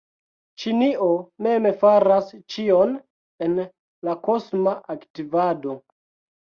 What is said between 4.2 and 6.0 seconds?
kosma aktivado.